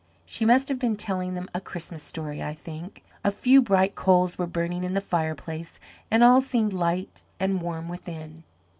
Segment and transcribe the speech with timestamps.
[0.25, 3.03] She must have been telling them a Christmas story, I think.
[3.23, 7.87] A few bright coals were burning in the fireplace, and all seemed light and warm
[7.87, 8.43] within.